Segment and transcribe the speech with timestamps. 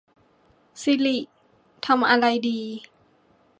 [0.81, 1.17] สิริ
[1.85, 2.59] ทำอะไรดี